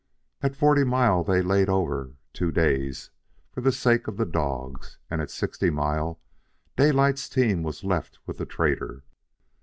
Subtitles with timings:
[0.41, 3.11] At Forty Mile they laid over two days
[3.51, 6.19] for the sake of the dogs, and at Sixty Mile
[6.75, 9.03] Daylight's team was left with the trader.